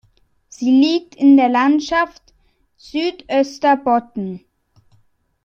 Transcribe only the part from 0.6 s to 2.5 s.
liegt in der Landschaft